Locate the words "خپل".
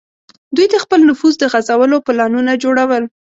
0.83-0.99